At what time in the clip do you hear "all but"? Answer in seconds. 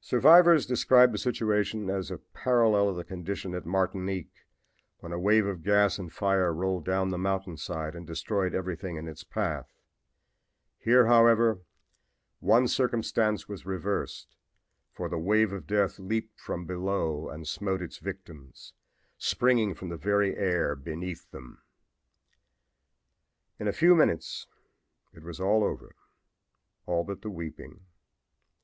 26.86-27.22